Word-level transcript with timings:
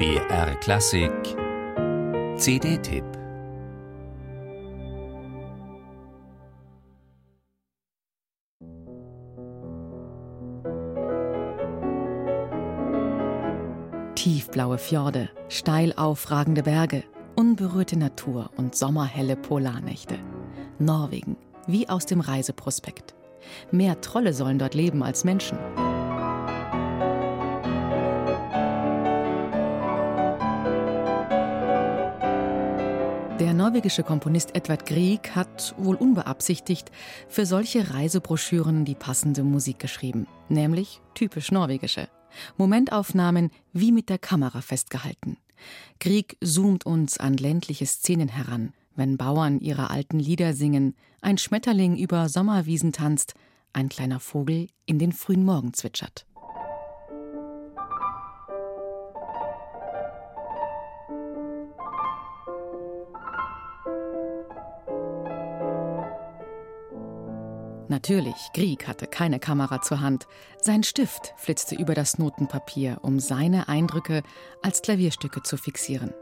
BR 0.00 0.54
Klassik 0.60 1.12
CD-Tipp 2.38 3.04
Tiefblaue 14.14 14.78
Fjorde, 14.78 15.28
steil 15.50 15.92
aufragende 15.92 16.62
Berge, 16.62 17.04
unberührte 17.36 17.98
Natur 17.98 18.48
und 18.56 18.74
sommerhelle 18.74 19.36
Polarnächte. 19.36 20.14
Norwegen, 20.78 21.36
wie 21.66 21.90
aus 21.90 22.06
dem 22.06 22.20
Reiseprospekt. 22.20 23.14
Mehr 23.70 24.00
Trolle 24.00 24.32
sollen 24.32 24.58
dort 24.58 24.72
leben 24.72 25.02
als 25.02 25.24
Menschen. 25.24 25.58
Der 33.40 33.54
norwegische 33.54 34.02
Komponist 34.02 34.54
Edvard 34.54 34.84
Grieg 34.84 35.34
hat, 35.34 35.74
wohl 35.78 35.96
unbeabsichtigt, 35.96 36.92
für 37.26 37.46
solche 37.46 37.94
Reisebroschüren 37.94 38.84
die 38.84 38.94
passende 38.94 39.44
Musik 39.44 39.78
geschrieben, 39.78 40.26
nämlich 40.50 41.00
typisch 41.14 41.50
norwegische. 41.50 42.10
Momentaufnahmen 42.58 43.50
wie 43.72 43.92
mit 43.92 44.10
der 44.10 44.18
Kamera 44.18 44.60
festgehalten. 44.60 45.38
Grieg 46.00 46.36
zoomt 46.44 46.84
uns 46.84 47.16
an 47.16 47.38
ländliche 47.38 47.86
Szenen 47.86 48.28
heran, 48.28 48.74
wenn 48.94 49.16
Bauern 49.16 49.58
ihre 49.58 49.88
alten 49.88 50.18
Lieder 50.18 50.52
singen, 50.52 50.94
ein 51.22 51.38
Schmetterling 51.38 51.96
über 51.96 52.28
Sommerwiesen 52.28 52.92
tanzt, 52.92 53.32
ein 53.72 53.88
kleiner 53.88 54.20
Vogel 54.20 54.66
in 54.84 54.98
den 54.98 55.12
frühen 55.12 55.46
Morgen 55.46 55.72
zwitschert. 55.72 56.26
Natürlich, 67.90 68.52
Grieg 68.54 68.86
hatte 68.86 69.08
keine 69.08 69.40
Kamera 69.40 69.82
zur 69.82 70.00
Hand. 70.00 70.28
Sein 70.62 70.84
Stift 70.84 71.34
flitzte 71.36 71.74
über 71.74 71.92
das 71.92 72.18
Notenpapier, 72.18 73.00
um 73.02 73.18
seine 73.18 73.68
Eindrücke 73.68 74.22
als 74.62 74.80
Klavierstücke 74.80 75.42
zu 75.42 75.56
fixieren. 75.56 76.14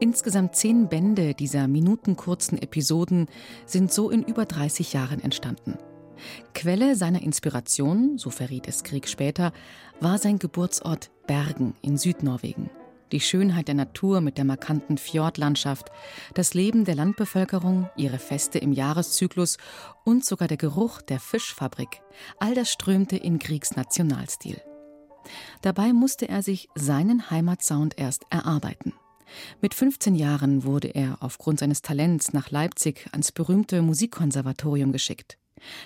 Insgesamt 0.00 0.56
zehn 0.56 0.88
Bände 0.88 1.34
dieser 1.34 1.68
minutenkurzen 1.68 2.56
Episoden 2.56 3.26
sind 3.66 3.92
so 3.92 4.08
in 4.08 4.22
über 4.22 4.46
30 4.46 4.94
Jahren 4.94 5.20
entstanden. 5.20 5.76
Quelle 6.54 6.96
seiner 6.96 7.20
Inspiration, 7.20 8.16
so 8.16 8.30
verriet 8.30 8.66
es 8.66 8.82
Krieg 8.82 9.06
später, 9.06 9.52
war 10.00 10.16
sein 10.16 10.38
Geburtsort 10.38 11.10
Bergen 11.26 11.74
in 11.82 11.98
Südnorwegen 11.98 12.70
die 13.12 13.20
Schönheit 13.20 13.68
der 13.68 13.74
Natur 13.74 14.20
mit 14.20 14.38
der 14.38 14.44
markanten 14.44 14.98
Fjordlandschaft, 14.98 15.90
das 16.34 16.54
Leben 16.54 16.84
der 16.84 16.94
Landbevölkerung, 16.94 17.88
ihre 17.96 18.18
Feste 18.18 18.58
im 18.58 18.72
Jahreszyklus 18.72 19.58
und 20.04 20.24
sogar 20.24 20.48
der 20.48 20.56
Geruch 20.56 21.02
der 21.02 21.20
Fischfabrik, 21.20 22.02
all 22.38 22.54
das 22.54 22.70
strömte 22.70 23.16
in 23.16 23.38
Kriegsnationalstil. 23.38 24.60
Dabei 25.62 25.92
musste 25.92 26.28
er 26.28 26.42
sich 26.42 26.68
seinen 26.74 27.30
Heimatsound 27.30 27.98
erst 27.98 28.24
erarbeiten. 28.30 28.92
Mit 29.60 29.74
15 29.74 30.14
Jahren 30.14 30.64
wurde 30.64 30.88
er 30.88 31.16
aufgrund 31.20 31.60
seines 31.60 31.82
Talents 31.82 32.32
nach 32.32 32.50
Leipzig 32.50 33.08
ans 33.12 33.32
berühmte 33.32 33.82
Musikkonservatorium 33.82 34.92
geschickt. 34.92 35.38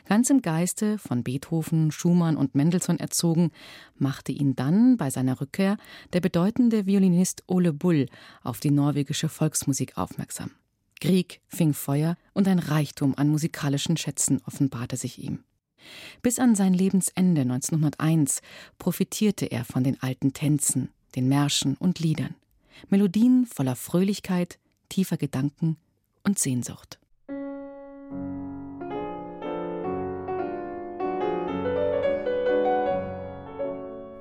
Ganz 0.06 0.30
im 0.30 0.42
Geiste 0.42 0.98
von 0.98 1.22
Beethoven, 1.22 1.90
Schumann 1.90 2.36
und 2.36 2.54
Mendelssohn 2.54 2.98
erzogen, 2.98 3.50
machte 3.96 4.32
ihn 4.32 4.56
dann 4.56 4.96
bei 4.96 5.10
seiner 5.10 5.40
Rückkehr 5.40 5.76
der 6.12 6.20
bedeutende 6.20 6.86
Violinist 6.86 7.44
Ole 7.46 7.72
Bull 7.72 8.06
auf 8.42 8.60
die 8.60 8.70
norwegische 8.70 9.28
Volksmusik 9.28 9.96
aufmerksam. 9.98 10.50
Krieg 11.00 11.40
fing 11.46 11.74
Feuer 11.74 12.16
und 12.34 12.48
ein 12.48 12.58
Reichtum 12.58 13.14
an 13.16 13.28
musikalischen 13.28 13.96
Schätzen 13.96 14.40
offenbarte 14.46 14.96
sich 14.96 15.22
ihm. 15.22 15.44
Bis 16.22 16.38
an 16.38 16.54
sein 16.54 16.74
Lebensende 16.74 17.42
1901 17.42 18.42
profitierte 18.78 19.46
er 19.46 19.64
von 19.64 19.84
den 19.84 20.02
alten 20.02 20.32
Tänzen, 20.32 20.90
den 21.14 21.28
Märschen 21.28 21.76
und 21.76 22.00
Liedern. 22.00 22.34
Melodien 22.88 23.46
voller 23.46 23.76
Fröhlichkeit, 23.76 24.58
tiefer 24.88 25.16
Gedanken 25.16 25.76
und 26.24 26.38
Sehnsucht. 26.38 26.98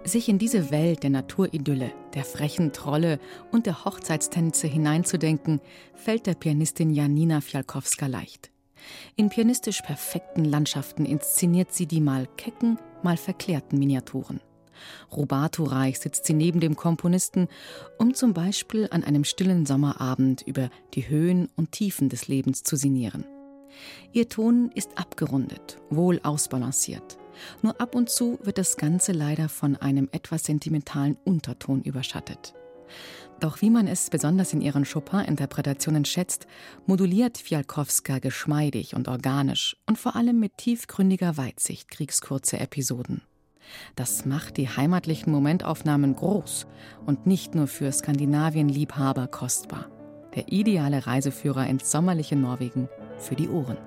Sich 0.08 0.30
in 0.30 0.40
diese 0.40 0.72
Welt 0.72 1.04
der 1.04 1.10
Naturidylle, 1.10 1.92
der 2.14 2.24
frechen 2.24 2.72
Trolle 2.72 3.20
und 3.52 3.66
der 3.66 3.84
Hochzeitstänze 3.84 4.66
hineinzudenken, 4.66 5.60
fällt 5.96 6.28
der 6.28 6.34
Pianistin 6.36 6.94
Janina 6.94 7.42
Fialkowska 7.42 8.08
leicht. 8.08 8.50
In 9.18 9.28
pianistisch 9.28 9.82
perfekten 9.82 10.46
Landschaften 10.46 11.06
inszeniert 11.06 11.74
sie 11.74 11.88
die 11.88 12.00
mal 12.00 12.26
kecken, 12.38 12.80
mal 13.04 13.18
verklärten 13.18 13.80
Miniaturen. 13.80 14.40
Rubato-reich 15.12 16.00
sitzt 16.00 16.24
sie 16.24 16.34
neben 16.34 16.62
dem 16.62 16.78
Komponisten, 16.78 17.50
um 17.98 18.14
zum 18.14 18.34
Beispiel 18.34 18.88
an 18.90 19.04
einem 19.04 19.26
stillen 19.26 19.66
Sommerabend 19.66 20.42
über 20.42 20.70
die 20.94 21.10
Höhen 21.10 21.50
und 21.58 21.74
Tiefen 21.74 22.08
des 22.08 22.30
Lebens 22.30 22.64
zu 22.64 22.78
sinnieren. 22.78 23.26
Ihr 24.14 24.30
Ton 24.30 24.72
ist 24.74 24.98
abgerundet, 24.98 25.82
wohl 25.90 26.22
ausbalanciert. 26.24 27.18
Nur 27.62 27.80
ab 27.80 27.96
und 27.96 28.10
zu 28.10 28.40
wird 28.44 28.58
das 28.58 28.78
Ganze 28.78 29.12
leider 29.12 29.50
von 29.50 29.76
einem 29.76 30.10
etwas 30.12 30.46
sentimentalen 30.46 31.18
Unterton 31.24 31.82
überschattet. 31.82 32.54
Doch 33.40 33.62
wie 33.62 33.70
man 33.70 33.88
es 33.88 34.10
besonders 34.10 34.54
in 34.54 34.62
ihren 34.62 34.84
Chopin-Interpretationen 34.84 36.06
schätzt, 36.06 36.48
moduliert 36.88 37.38
Fialkowska 37.38 38.20
geschmeidig 38.20 38.96
und 38.96 39.08
organisch 39.08 39.78
und 39.86 39.98
vor 39.98 40.16
allem 40.16 40.40
mit 40.40 40.58
tiefgründiger 40.58 41.38
Weitsicht 41.38 41.90
kriegskurze 41.90 42.60
Episoden. 42.60 43.22
Das 43.96 44.26
macht 44.26 44.58
die 44.58 44.70
heimatlichen 44.70 45.32
Momentaufnahmen 45.32 46.16
groß 46.16 46.66
und 47.06 47.28
nicht 47.28 47.54
nur 47.54 47.68
für 47.68 47.92
Skandinavien-Liebhaber 47.92 49.28
kostbar. 49.28 49.88
Der 50.36 50.52
ideale 50.52 51.06
Reiseführer 51.06 51.68
ins 51.68 51.92
sommerliche 51.92 52.36
Norwegen 52.36 52.90
für 53.18 53.36
die 53.36 53.50
Ohren. 53.50 53.78